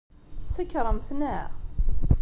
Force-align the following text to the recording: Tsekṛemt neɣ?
Tsekṛemt 0.45 1.09
neɣ? 1.19 1.49